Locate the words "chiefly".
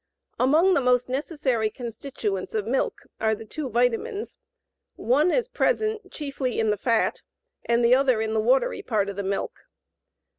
6.11-6.59